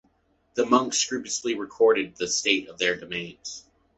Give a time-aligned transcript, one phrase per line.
[0.55, 3.63] The monks scrupulously recorded the state of their domains.